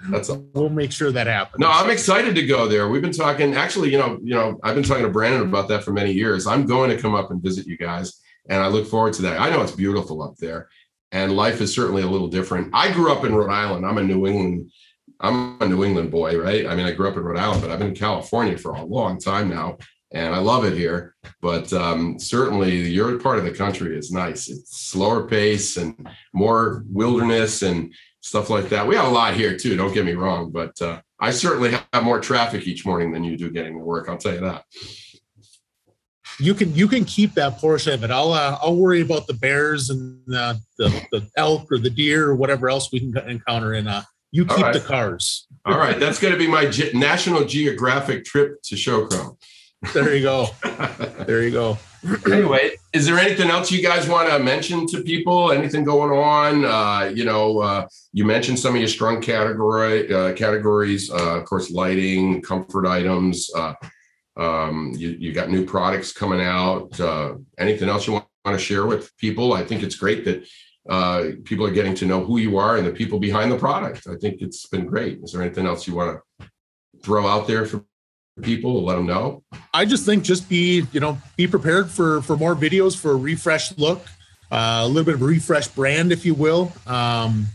[0.09, 0.47] That's all.
[0.53, 1.59] We'll make sure that happens.
[1.59, 2.89] No, I'm excited to go there.
[2.89, 3.53] We've been talking.
[3.53, 6.47] Actually, you know, you know, I've been talking to Brandon about that for many years.
[6.47, 9.39] I'm going to come up and visit you guys, and I look forward to that.
[9.39, 10.69] I know it's beautiful up there,
[11.11, 12.71] and life is certainly a little different.
[12.73, 13.85] I grew up in Rhode Island.
[13.85, 14.71] I'm a New England.
[15.19, 16.65] I'm a New England boy, right?
[16.65, 18.83] I mean, I grew up in Rhode Island, but I've been in California for a
[18.83, 19.77] long time now
[20.17, 21.15] and I love it here.
[21.41, 24.49] But um, certainly, your part of the country is nice.
[24.49, 28.87] It's slower pace and more wilderness and stuff like that.
[28.87, 29.77] We have a lot here too.
[29.77, 33.37] Don't get me wrong, but uh, I certainly have more traffic each morning than you
[33.37, 34.09] do getting to work.
[34.09, 34.63] I'll tell you that.
[36.39, 38.11] You can you can keep that portion of it.
[38.11, 42.27] I'll uh, I'll worry about the bears and uh, the the elk or the deer
[42.27, 43.73] or whatever else we can encounter.
[43.73, 44.01] And uh,
[44.31, 44.73] you keep right.
[44.73, 45.47] the cars.
[45.65, 49.37] All right, that's going to be my Ge- National Geographic trip to Showchrome.
[49.93, 50.47] There you go.
[51.25, 51.77] there you go.
[52.31, 55.51] anyway, is there anything else you guys want to mention to people?
[55.51, 56.65] Anything going on?
[56.65, 61.11] Uh, you know, uh, you mentioned some of your strong category uh, categories.
[61.11, 63.51] Uh, of course, lighting, comfort items.
[63.55, 63.73] Uh,
[64.35, 66.99] um, you, you got new products coming out.
[66.99, 69.53] Uh, anything else you want, want to share with people?
[69.53, 72.91] I think it's great that people are getting to know who you are and the
[72.91, 74.07] people behind the product.
[74.07, 75.19] I think it's been great.
[75.23, 76.49] Is there anything else you want to
[77.03, 77.83] throw out there for
[78.41, 79.43] people to let them know?
[79.73, 83.15] I just think just be you know be prepared for for more videos for a
[83.15, 84.05] refreshed look
[84.51, 86.71] uh, a little bit of a refreshed brand if you will.
[86.85, 87.47] Um,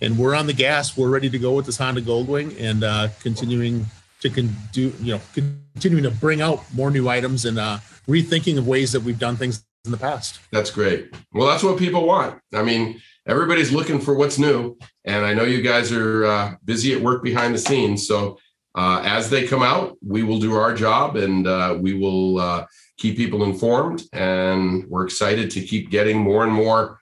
[0.00, 0.96] and we're on the gas.
[0.96, 3.86] We're ready to go with this honda goldwing and uh, continuing
[4.20, 8.58] to con- do you know continuing to bring out more new items and uh, rethinking
[8.58, 10.40] of ways that we've done things in the past.
[10.52, 11.14] That's great.
[11.32, 12.40] Well that's what people want.
[12.54, 14.76] I mean everybody's looking for what's new.
[15.04, 18.06] And i know you guys are uh, busy at work behind the scenes.
[18.06, 18.38] So
[18.78, 22.64] uh, as they come out, we will do our job and uh, we will uh,
[22.96, 24.04] keep people informed.
[24.12, 27.00] And we're excited to keep getting more and more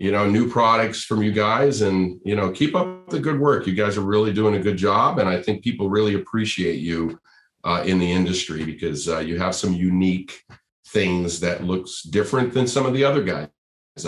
[0.00, 3.66] you know, new products from you guys and, you know, keep up the good work.
[3.66, 5.18] You guys are really doing a good job.
[5.18, 7.20] And I think people really appreciate you
[7.64, 10.42] uh, in the industry because uh, you have some unique
[10.86, 13.50] things that looks different than some of the other guys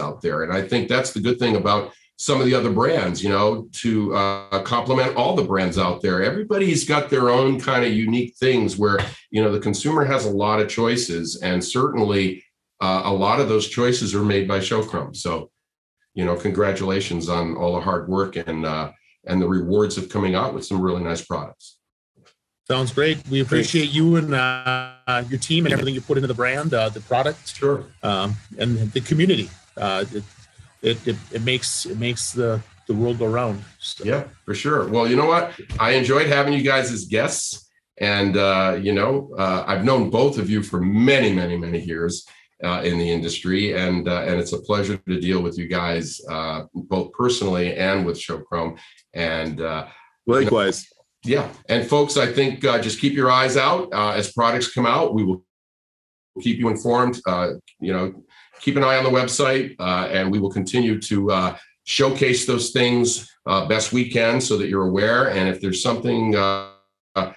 [0.00, 0.44] out there.
[0.44, 1.92] And I think that's the good thing about
[2.22, 6.22] some of the other brands, you know, to uh, complement all the brands out there.
[6.22, 8.98] Everybody's got their own kind of unique things where,
[9.30, 12.44] you know, the consumer has a lot of choices and certainly
[12.80, 15.16] uh, a lot of those choices are made by Showchrome.
[15.16, 15.50] So
[16.14, 18.92] you know, congratulations on all the hard work and uh,
[19.26, 21.78] and the rewards of coming out with some really nice products.
[22.68, 23.18] Sounds great.
[23.28, 26.88] We appreciate you and uh, your team and everything you put into the brand, uh,
[26.90, 29.50] the product, sure, um, and the community.
[29.76, 30.04] Uh,
[30.82, 33.62] it, it, it it makes it makes the the world go round.
[33.78, 34.04] So.
[34.04, 34.88] Yeah, for sure.
[34.88, 35.52] Well, you know what?
[35.78, 40.38] I enjoyed having you guys as guests, and uh, you know, uh, I've known both
[40.38, 42.26] of you for many, many, many years
[42.62, 46.20] uh, in the industry, and uh, and it's a pleasure to deal with you guys
[46.28, 48.76] uh, both personally and with Show Chrome.
[49.14, 49.86] And uh,
[50.26, 50.86] likewise,
[51.24, 51.48] you know, yeah.
[51.68, 55.14] And folks, I think uh, just keep your eyes out uh, as products come out.
[55.14, 55.44] We will
[56.40, 57.20] keep you informed.
[57.80, 58.24] you know,
[58.62, 63.30] keep an eye on the website, and we will continue to showcase those things
[63.68, 65.30] best we can so that you're aware.
[65.30, 66.32] And if there's something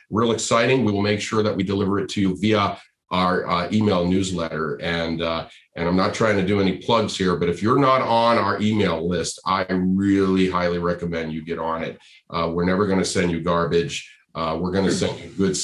[0.10, 2.78] real exciting, we will make sure that we deliver it to you via
[3.12, 4.76] our uh, email newsletter.
[4.82, 8.02] And uh, and I'm not trying to do any plugs here, but if you're not
[8.02, 12.00] on our email list, I really highly recommend you get on it.
[12.30, 14.10] Uh, we're never going to send you garbage.
[14.34, 15.58] Uh, we're going to send you good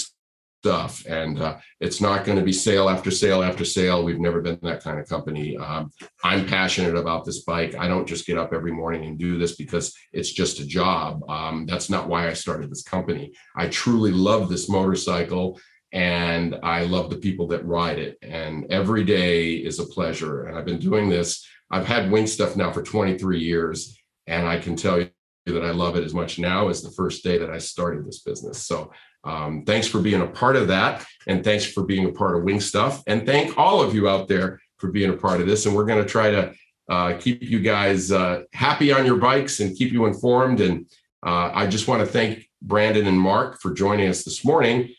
[0.62, 4.04] stuff, and uh, it's not going to be sale after sale after sale.
[4.04, 5.58] We've never been that kind of company.
[5.58, 5.90] Um,
[6.24, 7.74] I'm passionate about this bike.
[7.76, 11.28] I don't just get up every morning and do this because it's just a job.
[11.28, 13.34] Um, that's not why I started this company.
[13.56, 15.60] I truly love this motorcycle
[15.94, 18.20] and I love the people that ride it.
[18.22, 20.46] And every day is a pleasure.
[20.46, 21.44] And I've been doing this.
[21.72, 23.98] I've had wing stuff now for 23 years,
[24.28, 25.10] and I can tell you
[25.48, 28.20] that I love it as much now as the first day that I started this
[28.20, 28.66] business.
[28.68, 28.92] So
[29.24, 32.44] um, thanks for being a part of that, and thanks for being a part of
[32.44, 35.66] Wing Stuff, and thank all of you out there for being a part of this.
[35.66, 36.54] And we're going to try to
[36.90, 40.60] uh, keep you guys uh, happy on your bikes and keep you informed.
[40.60, 40.88] And
[41.26, 44.94] uh, I just want to thank Brandon and Mark for joining us this morning.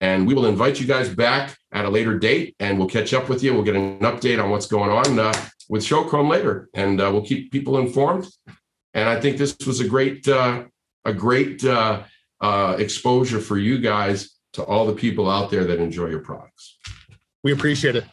[0.00, 3.28] And we will invite you guys back at a later date and we'll catch up
[3.28, 3.54] with you.
[3.54, 5.32] We'll get an update on what's going on uh,
[5.68, 8.26] with Showchrome later and uh, we'll keep people informed.
[8.92, 10.64] And I think this was a great, uh,
[11.04, 11.64] a great
[12.44, 16.76] uh, exposure for you guys to all the people out there that enjoy your products.
[17.42, 18.04] We appreciate it.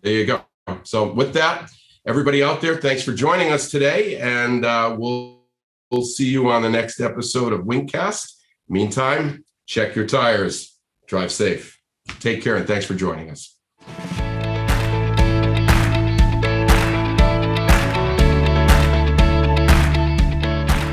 [0.00, 0.40] There you go.
[0.84, 1.70] So with that,
[2.06, 4.16] everybody out there, thanks for joining us today.
[4.16, 5.42] And uh, we'll,
[5.90, 8.32] we'll see you on the next episode of Wingcast.
[8.70, 10.78] Meantime, check your tires.
[11.06, 11.78] Drive safe.
[12.20, 13.54] Take care and thanks for joining us.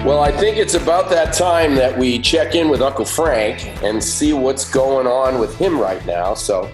[0.03, 4.03] Well, I think it's about that time that we check in with Uncle Frank and
[4.03, 6.33] see what's going on with him right now.
[6.33, 6.71] So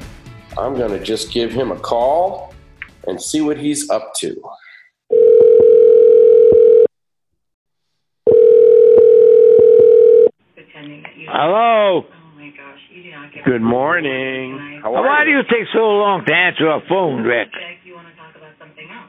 [0.58, 2.54] I'm going to just give him a call
[3.06, 4.42] and see what he's up to.
[11.28, 12.04] Hello.
[13.44, 14.80] Good morning.
[14.82, 17.50] How Why do you take so long to answer a phone, Rick?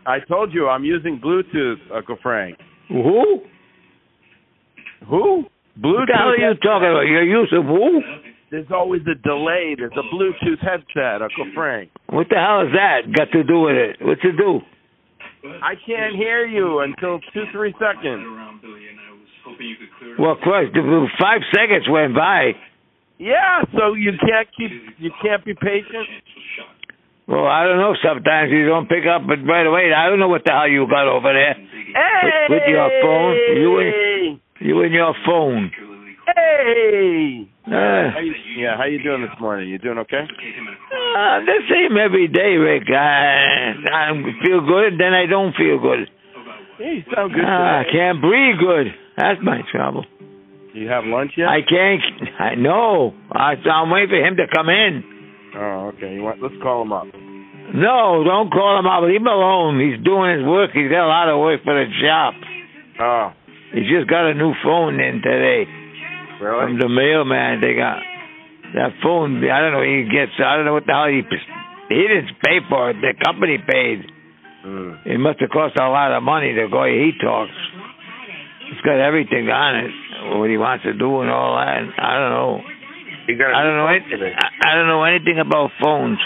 [0.05, 2.59] I told you I'm using Bluetooth, Uncle Frank.
[2.89, 3.43] Who?
[5.07, 5.45] Who?
[5.79, 5.95] Bluetooth.
[5.95, 7.07] What the hell are you talking about?
[7.07, 8.03] You're using who?
[8.51, 9.77] There's always a delay.
[9.77, 11.91] There's a Bluetooth headset, Uncle Frank.
[12.09, 13.97] What the hell is that got to do with it?
[14.01, 14.61] What's it do?
[15.63, 18.25] I can't hear you until two, three seconds.
[20.19, 20.75] Well, Christ,
[21.21, 22.53] five seconds went by.
[23.19, 26.07] Yeah, so you can't keep you can't be patient.
[27.27, 27.95] Well, I don't know.
[28.01, 29.93] Sometimes you don't pick up it right away.
[29.93, 32.49] I don't know what the hell you got over there hey!
[32.49, 33.35] with, with your phone.
[33.53, 35.71] You and you and your phone.
[36.27, 37.49] Hey.
[37.66, 39.68] Uh, how you, yeah, how you doing this morning?
[39.68, 40.25] You doing okay?
[40.25, 42.85] Uh, the same every day, Rick.
[42.90, 44.12] I I
[44.44, 46.09] feel good, then I don't feel good.
[46.79, 47.44] Hey, you sound good.
[47.44, 48.94] Uh, I can't breathe good.
[49.16, 50.05] That's my trouble.
[50.73, 51.49] Do you have lunch yet?
[51.49, 52.03] I can't.
[52.38, 53.14] I no.
[53.33, 55.03] I, I'm waiting for him to come in.
[55.57, 56.14] Oh, okay.
[56.14, 56.42] You want?
[56.42, 57.07] Let's call him up.
[57.75, 59.03] No, don't call him up.
[59.03, 59.81] Leave him alone.
[59.81, 60.71] He's doing his work.
[60.73, 62.35] He's got a lot of work for the shop.
[63.01, 63.33] Oh.
[63.75, 65.65] He just got a new phone in today.
[66.41, 66.65] Really?
[66.65, 67.61] From the mailman.
[67.61, 68.01] They got
[68.75, 69.43] that phone.
[69.45, 69.85] I don't know.
[69.85, 70.33] He gets.
[70.39, 71.23] I don't know what the hell he.
[71.89, 72.97] He didn't pay for it.
[73.01, 74.05] The company paid.
[74.65, 75.07] Mm.
[75.07, 76.53] It must have cost a lot of money.
[76.53, 77.55] The way he talks.
[78.71, 79.93] It's got everything on it
[80.37, 81.81] what he wants to do and all that.
[81.97, 82.61] I don't know.
[83.29, 84.35] I don't know anything.
[84.65, 86.19] I, don't know anything about phones.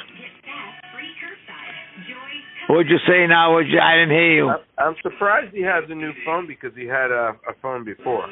[2.68, 3.54] What'd you say now?
[3.54, 4.50] What'd you, I didn't hear you.
[4.82, 8.26] I'm surprised he has a new phone because he had a, a phone before.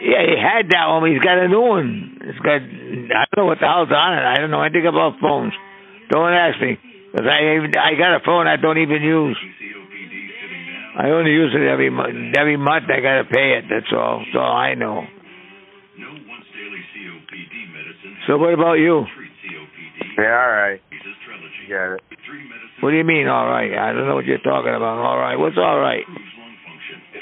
[0.00, 1.02] Yeah, he had that one.
[1.02, 2.18] but He's got a new one.
[2.22, 2.60] It's got.
[2.64, 4.24] I don't know what the hell's on it.
[4.24, 5.52] I don't know anything about phones.
[6.10, 6.78] Don't ask me.
[7.12, 9.36] Cause I even I got a phone I don't even use.
[10.96, 12.14] I only use it every month.
[12.36, 13.64] Every month I gotta pay it.
[13.68, 14.18] That's all.
[14.24, 15.04] That's all I know.
[18.26, 19.04] So what about you?
[20.18, 20.80] Yeah, all right.
[21.68, 22.02] Got it.
[22.80, 23.70] What do you mean, all right?
[23.70, 24.98] I don't know what you're talking about.
[24.98, 25.36] All right.
[25.36, 26.04] What's all right?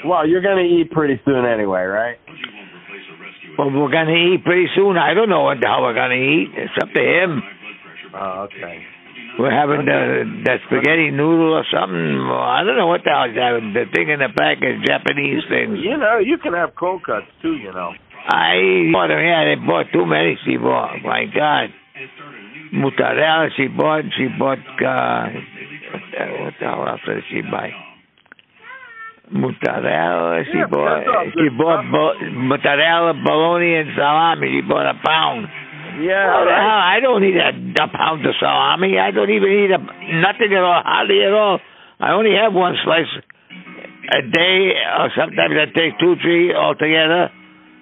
[0.05, 2.17] Well, you're gonna eat pretty soon anyway, right?
[3.57, 4.97] Well, we're gonna eat pretty soon.
[4.97, 6.49] I don't know what the hell we're gonna eat.
[6.57, 7.43] It's up to him.
[8.13, 8.83] Oh, okay.
[9.37, 11.95] We're having the that spaghetti noodle or something.
[11.95, 13.73] I don't know what the hell he's having.
[13.73, 15.79] The thing in the back is Japanese things.
[15.79, 17.53] You know, you can have cold cuts too.
[17.53, 17.93] You know.
[18.27, 19.21] I bought them.
[19.21, 20.37] Yeah, they bought too many.
[20.45, 21.01] She bought.
[21.03, 21.69] My God.
[22.71, 23.49] Mozzarella.
[23.57, 24.03] She bought.
[24.17, 24.59] She bought.
[24.59, 25.27] Uh,
[25.91, 27.69] what the, what the hell else did she buy?
[29.31, 30.43] Mozzarella.
[30.45, 34.59] She Yeah, that's all She bought bo- mozzarella, bologna, and salami.
[34.59, 35.47] She bought a pound.
[36.03, 36.27] Yeah.
[36.27, 36.95] The right.
[36.95, 38.97] I don't need a, a pound of salami.
[38.99, 39.79] I don't even need a
[40.19, 41.59] nothing at all, hardly at all.
[41.99, 43.07] I only have one slice
[44.11, 47.29] a day, or sometimes I take two, three altogether.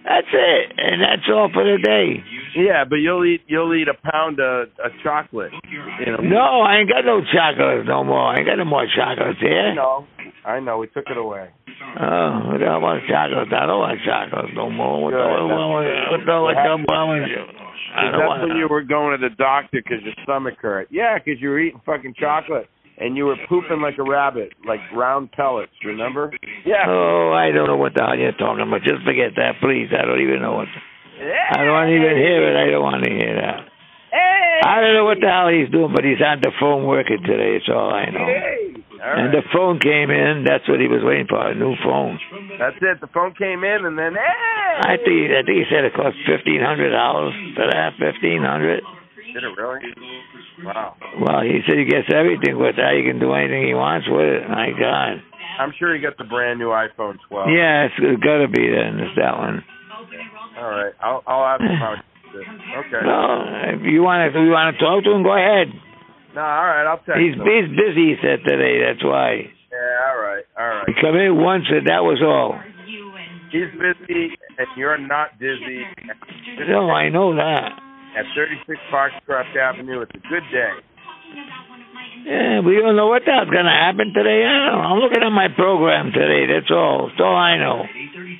[0.09, 2.17] That's it, and that's all for the day.
[2.57, 5.53] Yeah, but you'll eat you'll eat a pound of, of chocolate.
[5.69, 6.17] You know.
[6.25, 8.33] No, I ain't got no chocolates no more.
[8.33, 9.75] I ain't got no more chocolates I here.
[9.75, 10.07] know.
[10.43, 10.79] I know.
[10.79, 11.53] We took it away.
[12.01, 13.53] Oh, the hell want chocolates?
[13.53, 14.97] I don't want chocolates no more.
[14.97, 15.21] What Good.
[15.21, 17.45] the what the what the hell wrong with you?
[17.93, 20.89] I don't That's when you were going to the doctor because your stomach hurt.
[20.89, 22.65] Yeah, because you were eating fucking chocolate
[22.99, 25.71] and you were pooping like a rabbit, like round pellets.
[25.85, 26.31] Remember?
[26.65, 26.83] Yeah.
[26.87, 28.81] Oh, I don't know what the hell you're talking about.
[28.83, 29.87] Just forget that, please.
[29.95, 30.67] I don't even know what.
[31.19, 32.55] I don't want to even hear it.
[32.55, 33.59] I don't want to hear that.
[34.11, 34.59] Hey.
[34.63, 37.59] I don't know what the hell he's doing, but he's on the phone working today.
[37.59, 38.25] That's all I know.
[38.25, 38.75] Hey.
[38.99, 39.35] All And right.
[39.39, 40.43] the phone came in.
[40.43, 42.19] That's what he was waiting for, a new phone.
[42.59, 42.99] That's it.
[42.99, 44.75] The phone came in and then hey.
[44.79, 47.95] I think I think he said it cost fifteen hundred dollars for that.
[47.95, 48.83] Fifteen hundred.
[49.31, 49.79] Did it really?
[50.65, 50.95] Wow.
[51.21, 52.93] Well, he said he gets everything with that.
[52.97, 54.43] He can do anything he wants with it.
[54.49, 55.23] My God.
[55.59, 57.49] I'm sure he got the brand new iPhone 12.
[57.51, 58.99] Yeah, it's, it's got to be then.
[58.99, 59.63] It's that one.
[60.57, 60.93] All right.
[61.03, 61.95] I'll I'll ask him how.
[61.95, 62.47] he did it.
[62.47, 63.01] Okay.
[63.03, 63.19] No,
[63.75, 65.67] if you want to, you want to talk to him, go ahead.
[66.35, 66.41] No.
[66.43, 66.87] All right.
[66.87, 67.43] I'll text He's him.
[67.43, 68.15] he's busy.
[68.15, 68.79] He said today.
[68.83, 69.51] That's why.
[69.71, 70.11] Yeah.
[70.11, 70.43] All right.
[70.59, 70.87] All right.
[70.87, 72.55] He come in once and that was all.
[73.51, 75.83] He's busy and you're not dizzy.
[76.69, 77.71] No, I know that.
[78.17, 80.01] At 36 Foxcroft Avenue.
[80.01, 80.73] It's a good day.
[82.25, 84.43] Yeah, we don't know what the hell's gonna happen today.
[84.43, 84.81] I don't know.
[84.81, 86.51] I'm looking at my program today.
[86.51, 87.07] That's all.
[87.07, 87.85] That's all I know.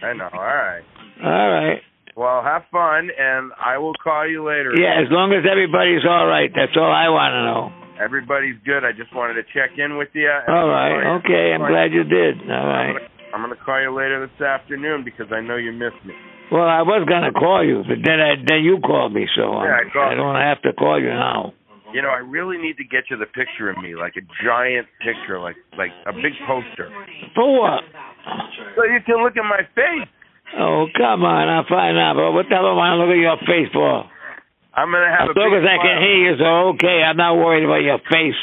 [0.04, 0.30] I know.
[0.34, 0.84] All right.
[1.24, 1.82] All right.
[2.16, 4.76] Well, have fun, and I will call you later.
[4.76, 6.52] Yeah, as long as everybody's all right.
[6.54, 7.72] That's all I want to know.
[8.04, 8.84] Everybody's good.
[8.84, 10.28] I just wanted to check in with you.
[10.28, 11.20] All right.
[11.20, 11.54] Okay.
[11.56, 12.42] I'm glad you did.
[12.50, 12.96] All right.
[13.34, 16.14] I'm gonna call you later this afternoon because I know you missed me.
[16.52, 19.66] Well, I was gonna call you, but then I, then you called me, so I'm,
[19.70, 21.54] Yeah, I called I don't have to call you now.
[21.94, 24.86] You know, I really need to get you the picture of me, like a giant
[25.02, 26.90] picture, like like a big poster,
[27.34, 27.82] For what?
[28.76, 30.10] so you can look at my face.
[30.58, 31.50] Oh, come on.
[31.50, 34.06] I'm fine now, but what the hell am I look at your face for?
[34.74, 37.02] I'm gonna have As a long as I can hear you, so okay.
[37.02, 38.38] I'm not worried about your face.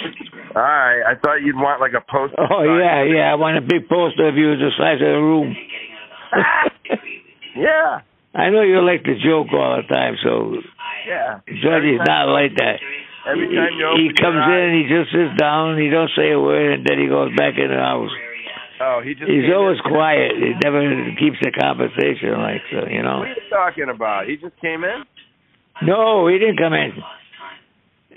[0.55, 2.39] All right, I thought you'd want like a poster.
[2.39, 3.31] Oh yeah, yeah.
[3.31, 5.55] I want a big poster of you the size of the room.
[7.57, 8.01] yeah,
[8.35, 10.61] I know you like to joke all the time, so
[11.09, 11.41] yeah.
[11.63, 12.79] Georgie's not like that.
[13.27, 16.31] Every He, time he your comes eyes- in, he just sits down, he don't say
[16.31, 18.11] a word, and then he goes back in the house.
[18.79, 19.31] Oh, he just.
[19.31, 19.91] He's always in.
[19.91, 20.33] quiet.
[20.37, 20.85] He never
[21.19, 23.25] keeps the conversation like so, you know.
[23.25, 24.29] What are you talking about?
[24.29, 25.03] He just came in.
[25.83, 26.93] No, he didn't come in.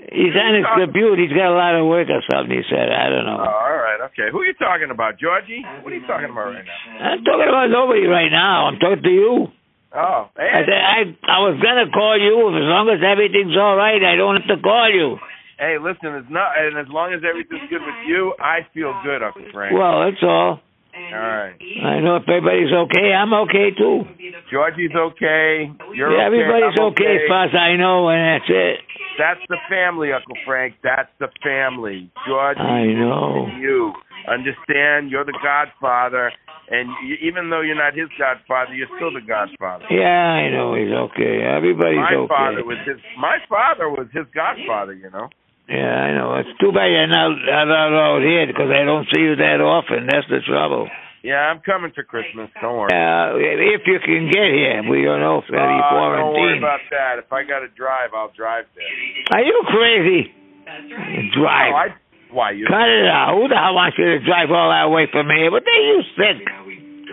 [0.08, 1.14] He's on his computer.
[1.20, 2.56] He's got a lot of work or something.
[2.56, 3.44] He said, I don't Oh, know.
[3.44, 4.32] all right, okay.
[4.32, 5.60] Who are you talking about, Georgie?
[5.84, 7.12] What are you talking about right now?
[7.12, 8.66] I'm talking about nobody right now.
[8.72, 9.48] I'm talking to you.
[9.92, 13.74] Oh, I hey, said I I was gonna call you as long as everything's all
[13.76, 13.98] right.
[14.02, 15.18] I don't have to call you.
[15.58, 19.20] hey, listen, it's not, and as long as everything's good with you, I feel good,
[19.22, 19.74] Uncle Frank.
[19.76, 20.60] Well, that's all.
[21.08, 23.12] All right, I know if everybody's okay.
[23.16, 24.04] I'm okay too.
[24.50, 25.72] Georgie's okay.
[25.94, 26.26] You're Yeah, okay.
[26.26, 28.78] everybody's I'm okay as far as I know, and that's it.
[29.18, 30.74] That's the family, Uncle Frank.
[30.82, 32.10] That's the family.
[32.26, 33.48] Georgie, I know.
[33.60, 33.92] you
[34.28, 35.10] understand?
[35.10, 36.32] You're the Godfather,
[36.70, 39.84] and you, even though you're not his Godfather, you're still the Godfather.
[39.90, 41.42] Yeah, I know he's okay.
[41.44, 42.28] Everybody's my okay.
[42.28, 42.96] father was his.
[43.18, 44.94] My father was his Godfather.
[44.94, 45.28] You know.
[45.70, 46.34] Yeah, I know.
[46.42, 50.10] It's too bad you're not, not out here because I don't see you that often.
[50.10, 50.90] That's the trouble.
[51.22, 52.50] Yeah, I'm coming for Christmas.
[52.58, 52.90] Don't worry.
[52.90, 56.58] Uh, if you can get here, we don't know if there'll be Uh, don't worry
[56.58, 57.22] about that.
[57.22, 58.88] If I got to drive, I'll drive there.
[59.36, 60.32] Are you crazy?
[60.66, 61.74] No, Drive.
[61.74, 61.86] I
[62.32, 62.66] Why you?
[62.66, 63.36] Cut it out.
[63.36, 65.50] Who the hell wants you to drive all that way from here?
[65.50, 66.40] But are you sick.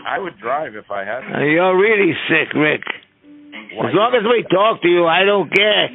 [0.08, 1.22] I would drive if I had.
[1.28, 2.82] Uh, You're really sick, Rick.
[3.76, 5.89] Why As long as we talk to you, I don't care.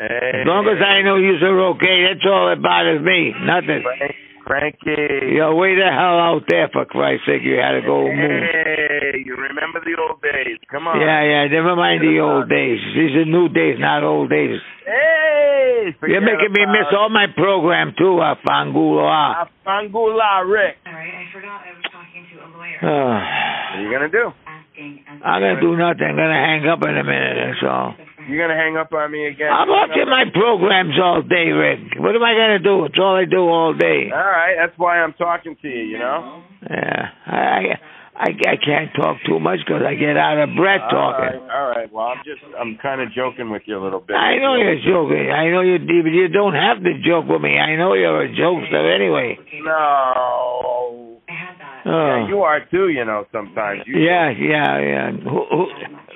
[0.00, 3.36] Hey, As long as I know you're okay, that's all that bothers me.
[3.44, 3.84] Nothing.
[3.84, 4.16] Frank,
[4.48, 5.36] Frankie.
[5.36, 7.44] Yo, way the hell out there for Christ's sake.
[7.44, 8.16] You had to go move.
[8.16, 10.56] Hey, you remember the old days?
[10.72, 10.96] Come on.
[10.96, 11.52] Yeah, yeah.
[11.52, 12.80] Never mind the old days.
[12.96, 14.56] These are new days, not old days.
[14.88, 19.44] Hey, You're making me miss all my program too, uh, Fangula.
[19.44, 20.80] Afangula, Rick.
[20.88, 22.80] Sorry, I forgot I was talking to a lawyer.
[22.80, 23.20] Uh,
[23.70, 24.32] What are you gonna do?
[24.80, 26.08] I'm gonna do nothing.
[26.08, 27.36] I'm gonna hang up in a minute.
[27.36, 27.94] That's all.
[28.30, 29.50] You gonna hang up on me again?
[29.50, 31.98] I'm watching my programs all day, Rick.
[31.98, 32.84] What am I gonna do?
[32.86, 34.10] It's all I do all day.
[34.14, 35.82] All right, that's why I'm talking to you.
[35.82, 36.42] You know.
[36.70, 37.74] Yeah, I
[38.14, 41.40] I I can't talk too much because I get out of breath All talking.
[41.40, 41.92] right, all right.
[41.92, 44.14] Well, I'm just I'm kind of joking with you a little bit.
[44.14, 45.30] I know you're joking.
[45.32, 47.58] I know you, but you don't have to joke with me.
[47.58, 49.38] I know you're a jokester anyway.
[49.64, 51.18] No.
[51.28, 51.82] I had that.
[51.86, 52.06] Oh.
[52.06, 52.88] Yeah, you are too.
[52.88, 53.82] You know, sometimes.
[53.86, 55.10] You Yeah, yeah, yeah.
[55.12, 55.66] Who, who,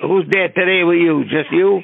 [0.06, 1.24] who's there today with you?
[1.24, 1.80] Just you?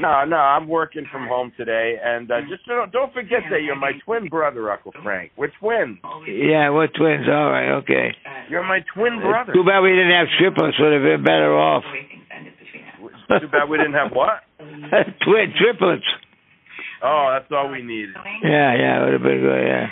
[0.00, 3.76] No, no, I'm working from home today, and uh, just don't, don't forget that you're
[3.76, 5.32] my twin brother, Uncle Frank.
[5.36, 5.98] We're twins.
[6.28, 7.26] Yeah, we're twins.
[7.28, 8.14] All right, okay.
[8.50, 9.52] You're my twin brother.
[9.52, 10.76] Too bad we didn't have triplets.
[10.78, 11.82] Would have been better off.
[11.84, 13.40] The way things ended between us.
[13.42, 14.44] Too bad we didn't have what?
[15.24, 16.06] Twin triplets.
[17.02, 18.14] Oh, that's all we needed.
[18.42, 19.62] Yeah, yeah, would have been good.
[19.66, 19.86] Yeah.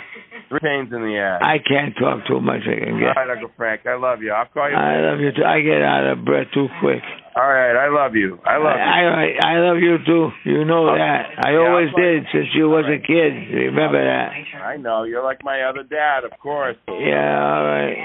[0.59, 1.41] Three pains in the ass.
[1.43, 2.61] I can't talk too much.
[2.63, 3.15] I can All get.
[3.15, 3.81] right, Uncle Frank.
[3.85, 4.31] I love you.
[4.31, 4.75] I'll call you.
[4.75, 5.43] I love you too.
[5.43, 7.03] I get out of breath too quick.
[7.35, 8.39] All right, I love you.
[8.45, 8.81] I love you.
[8.81, 10.29] I, I I love you too.
[10.45, 11.25] You know that.
[11.43, 13.33] I Yeah, always did since you was a kid.
[13.75, 14.31] Remember that.
[14.63, 16.77] I know you're like my other dad, of course.
[16.87, 16.93] Yeah.
[16.95, 17.97] All right.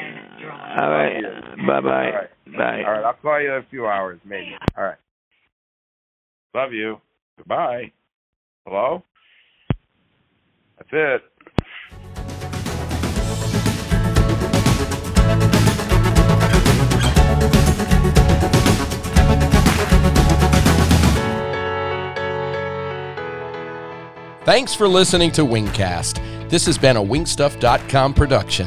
[0.82, 1.22] All right.
[1.66, 2.06] Bye bye.
[2.06, 2.30] All right.
[2.56, 2.82] Bye.
[2.84, 4.50] All right, I'll call you in a few hours, maybe.
[4.76, 4.98] All right.
[6.54, 6.96] Love you.
[7.38, 7.92] Goodbye.
[8.66, 9.04] Hello.
[10.78, 11.22] That's it.
[24.50, 26.50] Thanks for listening to Wingcast.
[26.50, 28.66] This has been a wingstuff.com production.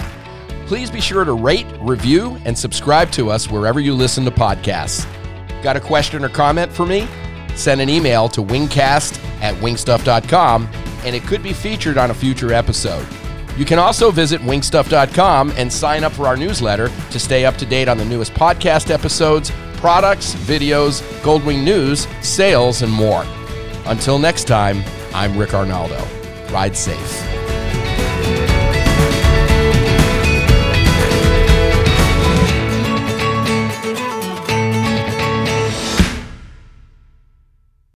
[0.66, 5.06] Please be sure to rate, review, and subscribe to us wherever you listen to podcasts.
[5.62, 7.06] Got a question or comment for me?
[7.56, 10.70] Send an email to wingcast at wingstuff.com
[11.04, 13.06] and it could be featured on a future episode.
[13.58, 17.66] You can also visit wingstuff.com and sign up for our newsletter to stay up to
[17.66, 23.26] date on the newest podcast episodes, products, videos, Goldwing news, sales, and more.
[23.86, 24.82] Until next time,
[25.14, 26.04] I'm Rick Arnaldo.
[26.52, 27.43] Ride safe.